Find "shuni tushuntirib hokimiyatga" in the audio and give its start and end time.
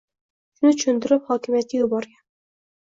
0.61-1.81